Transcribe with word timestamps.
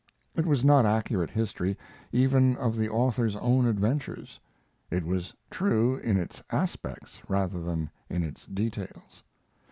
It 0.33 0.47
was 0.47 0.63
not 0.63 0.83
accurate 0.87 1.29
history, 1.29 1.77
even 2.11 2.55
of 2.57 2.75
the 2.75 2.89
author's 2.89 3.35
own 3.35 3.67
adventures. 3.67 4.39
It 4.89 5.05
was 5.05 5.35
true 5.51 5.97
in 5.97 6.17
its 6.17 6.41
aspects, 6.49 7.21
rather 7.29 7.61
than 7.61 7.91
in 8.09 8.23
its 8.23 8.47
details. 8.47 9.21